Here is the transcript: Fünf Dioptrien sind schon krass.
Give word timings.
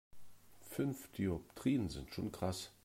Fünf 0.67 1.11
Dioptrien 1.11 1.87
sind 1.89 2.11
schon 2.11 2.31
krass. 2.31 2.71